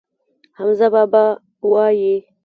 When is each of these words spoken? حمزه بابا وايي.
حمزه 0.57 0.87
بابا 0.93 1.25
وايي. 1.71 2.15